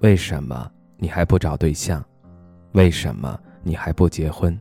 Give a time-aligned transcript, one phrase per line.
[0.00, 2.04] 为什么你还不找对象？
[2.72, 4.58] 为什么你还不结婚？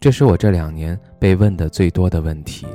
[0.00, 2.66] 这是我这两年被问的最多的问题。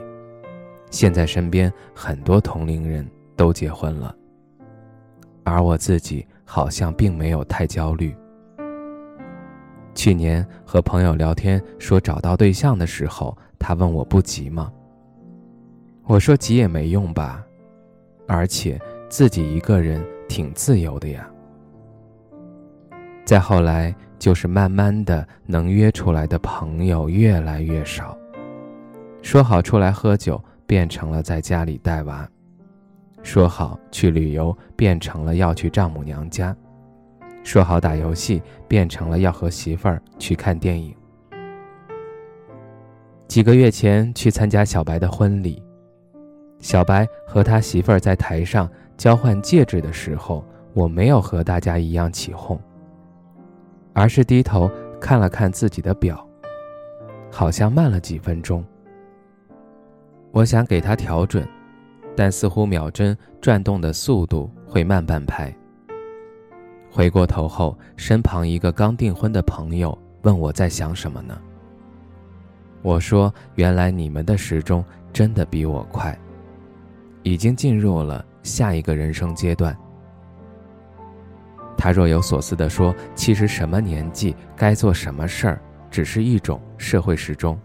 [0.90, 3.06] 现在身边很多同龄人
[3.36, 4.16] 都结婚了，
[5.44, 8.16] 而我自己好像并没有太焦虑。
[9.94, 14.72] 去年和朋友聊天说找到对象的时候，他问我不急吗？
[16.06, 17.44] 我说急也没用吧。
[18.26, 21.30] 而且自己一个人挺自由的呀。
[23.26, 28.18] 再后来就是慢慢的能约出来的朋友越来越少，
[29.22, 32.28] 说好出来喝酒变成了在家里带娃，
[33.22, 36.56] 说好去旅游变成了要去丈母娘家，
[37.44, 40.96] 说好打游戏变成了要和媳妇儿去看电影。
[43.28, 45.62] 几个月前去参加小白的婚礼。
[46.60, 48.68] 小白和他媳妇儿在台上
[48.98, 52.60] 交换戒指的时候，我没有和大家一样起哄，
[53.94, 56.28] 而是低头看了看自己的表，
[57.32, 58.66] 好像慢了几分钟。
[60.32, 61.48] 我想给他调准，
[62.16, 65.56] 但似乎秒针转动的速度会慢半拍。
[66.90, 71.40] 回过头后，身旁一个刚订婚的朋友问我在想什么呢？
[72.82, 76.18] 我说：“原来你们的时钟真的比我快。”
[77.28, 79.78] 已经进入了下一个人生阶段。
[81.78, 87.60] 他若有所思地说：“其实什么年纪该做什么事儿，只是一种社会时钟，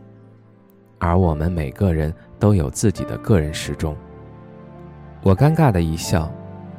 [0.98, 3.96] 而我们每个人都有自己的个人时钟。”
[5.22, 6.28] 我尴尬的一笑：“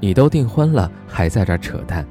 [0.01, 2.05] 你都订婚了，还在这扯淡。”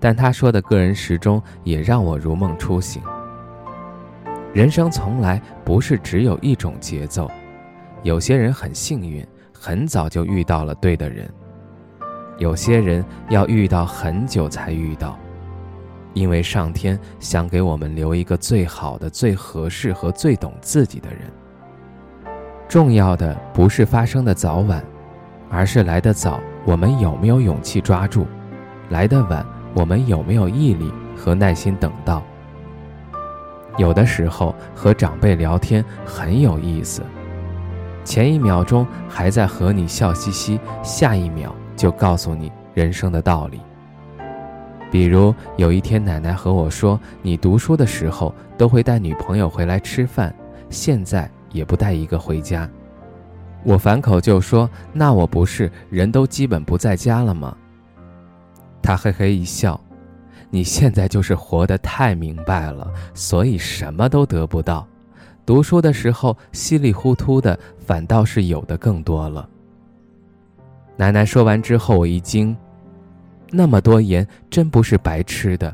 [0.00, 3.02] 但他说的个人时钟也让我如梦初醒。
[4.54, 7.30] 人生从来不是只有一种节奏。
[8.06, 11.26] 有些人很幸运，很早就遇到了对的人；
[12.38, 15.18] 有些人要遇到很久才遇到，
[16.14, 21.22] 因为上天想给我们留一个最好的、最合适和最懂自己的人。
[22.68, 24.80] 重要的不是发生的早晚，
[25.50, 28.24] 而是来得早，我们有没有勇气抓住；
[28.90, 29.44] 来得晚，
[29.74, 32.22] 我们有没有毅力和耐心等到。
[33.76, 37.02] 有的时候和长辈聊天很有意思。
[38.06, 43.60] 前一秒钟还在和你笑嘻嘻，下一秒就告诉你人生的道理。
[44.92, 50.32] 比如有一天，奶奶和我说：“你读书的时候都会带女朋友回来吃饭，
[50.70, 52.70] 现在也不带一个回家。”
[53.64, 57.56] 我反口就说：“那我不是人都基本不在家了吗？”
[58.80, 59.78] 他嘿嘿一笑
[60.48, 64.86] ：“你现在就是活得太明白了，所以什么都得不到。”
[65.46, 69.48] 读书的时候稀里糊涂的，反倒是有的更多了。
[70.96, 72.54] 奶奶说完之后，我一惊，
[73.52, 75.72] 那么多盐真不是白吃的。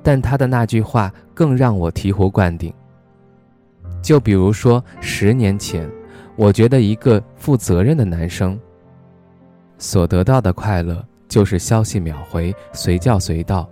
[0.00, 2.72] 但她的那句话更让我醍醐灌顶。
[4.00, 5.90] 就比如说，十年前，
[6.36, 8.58] 我觉得一个负责任的男生，
[9.76, 13.68] 所得到的快乐就是消息秒回、随叫随到，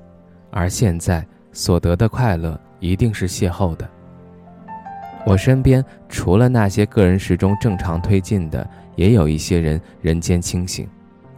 [0.50, 3.88] 而现在所得的快乐一定是邂逅的。
[5.26, 10.88] 我身边除了那些个人时钟正常推进的，也有一些人人间清醒，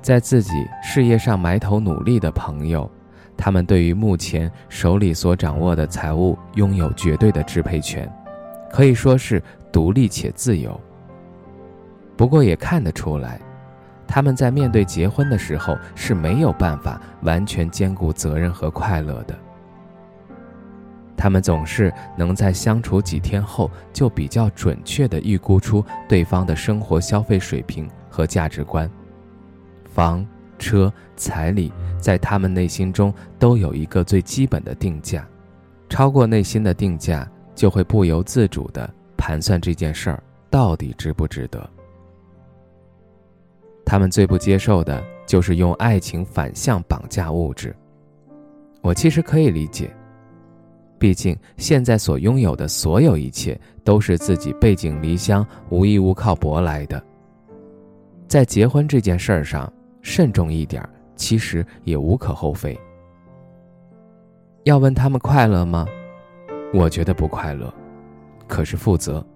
[0.00, 2.90] 在自己事业上埋头努力的朋友，
[3.36, 8.10] 他们对于目前手里所掌握的财物拥有绝对的支配权，
[8.70, 10.80] 可以说是独立且自由。
[12.16, 13.40] 不过也看得出来，
[14.06, 19.36] 他们在面对结婚的时候是没有办法完全兼顾责任和快乐的。
[21.16, 28.90] 他们总是能在相处几天后就比较准确地预估出对方的生活消费水平和价值观，
[29.84, 30.26] 房、
[30.58, 35.26] 车、彩礼在他们内心中都有一个最基本的定价，
[35.88, 41.70] 超过内心的定价，就会不由自主地盘算这件事儿到底值不值得。
[43.84, 47.76] 他们最不接受的就是用爱情反向绑架物质，
[48.80, 49.94] 我其实可以理解。
[51.02, 57.04] 毕竟，现在所拥有的所有一切都是自己背井离乡、无依无靠博来的。
[58.28, 59.70] 在结婚这件事儿上，
[60.00, 62.78] 慎重一点其实也无可厚非。
[64.62, 65.88] 要问他们快乐吗？
[66.72, 67.74] 我觉得不快乐，
[68.46, 69.26] 可是负责。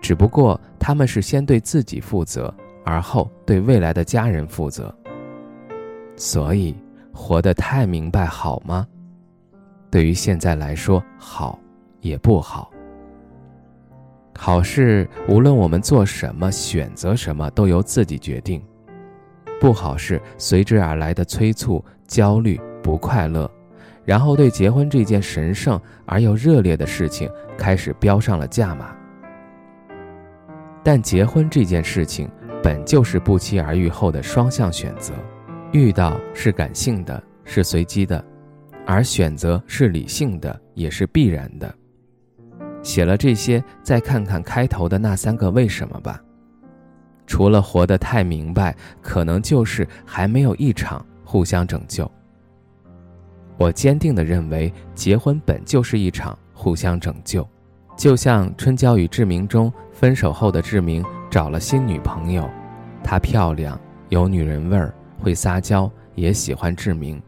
[0.00, 2.54] 只不过他们是先对自己负责，
[2.84, 4.96] 而后对未来的家人负责。
[6.14, 6.72] 所以
[7.12, 8.86] 活得太明白好吗？
[9.90, 11.58] 对于现在来说，好
[12.00, 12.70] 也不好。
[14.36, 18.60] 好事无论我们做什么、选择什么，都由自己决定；
[19.60, 23.50] 不好事随之而来的催促、焦虑、不快乐。
[24.04, 28.94] 然后对结婚这件神圣而又热烈的事情开始标上了价码。
[30.82, 32.30] 但结婚这件事情
[32.62, 35.12] 本就是不期而遇后的双向选择，
[35.72, 38.24] 遇到是感性的，是随机的，
[38.90, 41.72] 而选择是理性的，也是必然的。
[42.82, 46.18] 写了这些，再看看开头的那三个为什么吧。
[47.26, 52.10] 除了活得太明白，可能就是还没有一场互相拯救。
[53.58, 57.46] 我坚定地认为，结婚本就是一场互相拯救，
[57.94, 62.48] 就像《春娇与志明》中分手后的志明找了新女朋友，
[63.04, 67.20] 她漂亮，有女人味儿，会撒娇，也喜欢志明，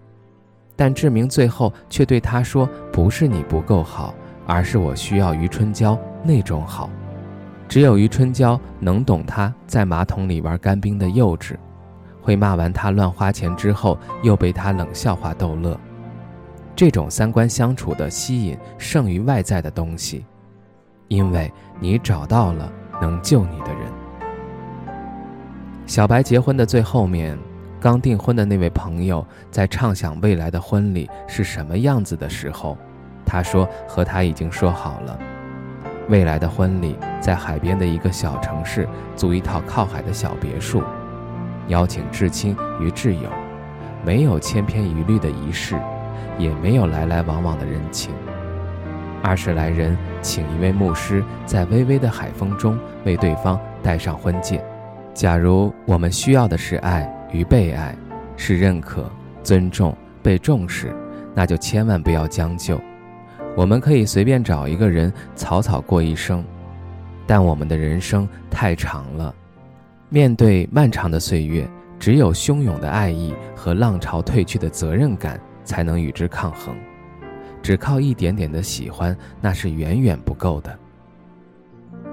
[0.80, 4.14] 但志明最后却对他说：“不是你不够好，
[4.46, 6.88] 而是我需要余春娇那种好。”
[7.68, 11.54] 只有余春娇能懂他在马桶里玩干冰的幼稚，
[12.22, 15.78] 会骂完他乱花钱之后又被他冷笑话逗乐。
[16.74, 20.24] 这种三观相处的吸引胜于外在的东西，
[21.08, 22.72] 因为你找到了
[23.02, 24.96] 能救你的人。
[25.84, 27.38] 小白结婚的最后面，
[27.80, 32.76] 刚订婚的那位朋友在畅想未来的婚礼是什么样子的时候，
[33.24, 35.18] 他说和他已经说好了，
[36.08, 38.86] 未来的婚礼在海边的一个小城市
[39.16, 40.82] 租一套靠海的小别墅，
[41.68, 43.30] 邀请至亲与挚友，
[44.04, 45.76] 没有千篇一律的仪式。
[46.38, 48.14] 也没有来来往往的人情。
[49.22, 54.64] 二十来人请一位牧师，在微微的海风中为对方戴上婚戒。
[55.12, 57.96] 假如我们需要的是爱与被爱，
[58.36, 59.10] 是认可、
[59.42, 60.94] 尊重、被重视，
[61.34, 62.80] 那就千万不要将就。
[63.56, 66.44] 我们可以随便找一个人草草过一生，
[67.26, 69.34] 但我们的人生太长了，
[70.08, 71.68] 面对漫长的岁月，
[71.98, 75.40] 只有汹涌的爱意和浪潮退去的责任感。
[75.62, 76.74] 才能与之抗衡，
[77.62, 80.76] 只靠一点点的喜欢，那是远远不够的。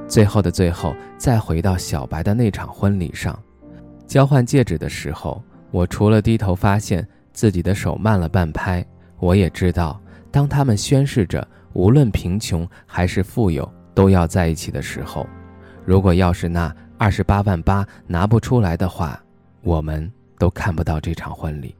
[0.07, 3.39] 最后的最后，再回到小白的那场婚礼上，
[4.07, 8.83] 交换戒指的时候，我除了低头发现自己的手慢了半拍，
[9.19, 10.01] 我也知道，
[10.31, 15.27] 当他们宣誓着无论贫穷还是富有都要在一起的时候，
[15.85, 19.21] 如果要是那二十八万八拿不出来的话，
[19.61, 20.09] 我们
[20.39, 21.75] 都看不到这场婚礼。